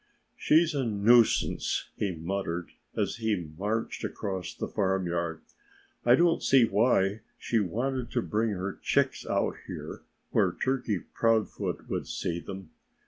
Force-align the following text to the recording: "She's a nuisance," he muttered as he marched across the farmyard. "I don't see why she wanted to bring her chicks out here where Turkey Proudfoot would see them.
"She's 0.35 0.73
a 0.73 0.83
nuisance," 0.83 1.89
he 1.95 2.11
muttered 2.11 2.71
as 2.97 3.17
he 3.17 3.51
marched 3.55 4.03
across 4.03 4.51
the 4.55 4.67
farmyard. 4.67 5.41
"I 6.03 6.15
don't 6.15 6.41
see 6.41 6.65
why 6.65 7.19
she 7.37 7.59
wanted 7.59 8.09
to 8.13 8.23
bring 8.23 8.49
her 8.49 8.79
chicks 8.81 9.27
out 9.27 9.53
here 9.67 10.01
where 10.31 10.53
Turkey 10.53 10.97
Proudfoot 10.97 11.87
would 11.87 12.07
see 12.07 12.39
them. 12.39 12.71